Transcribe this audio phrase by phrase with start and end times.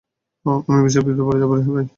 [0.65, 1.85] আমি বিশাল বিপদে পড়ে যাবো রে, ভাই।